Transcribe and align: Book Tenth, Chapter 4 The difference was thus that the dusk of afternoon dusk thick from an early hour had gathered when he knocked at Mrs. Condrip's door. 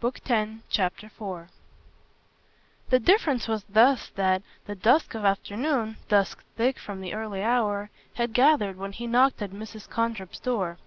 Book 0.00 0.18
Tenth, 0.24 0.64
Chapter 0.68 1.08
4 1.08 1.50
The 2.90 2.98
difference 2.98 3.46
was 3.46 3.62
thus 3.68 4.08
that 4.16 4.42
the 4.66 4.74
dusk 4.74 5.14
of 5.14 5.24
afternoon 5.24 5.98
dusk 6.08 6.42
thick 6.56 6.80
from 6.80 7.04
an 7.04 7.12
early 7.14 7.44
hour 7.44 7.88
had 8.14 8.32
gathered 8.34 8.76
when 8.76 8.90
he 8.90 9.06
knocked 9.06 9.40
at 9.40 9.52
Mrs. 9.52 9.88
Condrip's 9.88 10.40
door. 10.40 10.78